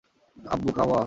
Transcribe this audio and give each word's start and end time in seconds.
আব্বু, 0.37 0.69
কাহওয়া। 0.71 0.99